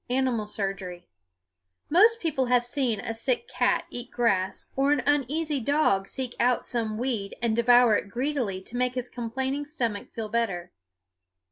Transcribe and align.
ANIMAL 0.09 0.47
SURGERY 0.47 1.05
Most 1.87 2.19
people 2.19 2.47
have 2.47 2.65
seen 2.65 2.99
a 2.99 3.13
sick 3.13 3.47
cat 3.47 3.83
eat 3.91 4.09
grass, 4.09 4.65
or 4.75 4.91
an 4.91 5.03
uneasy 5.05 5.59
dog 5.59 6.07
seek 6.07 6.35
out 6.39 6.65
some 6.65 6.97
weed 6.97 7.35
and 7.39 7.55
devour 7.55 7.95
it 7.97 8.09
greedily 8.09 8.63
to 8.63 8.75
make 8.75 8.95
his 8.95 9.09
complaining 9.09 9.63
stomach 9.63 10.11
feel 10.11 10.27
better. 10.27 10.71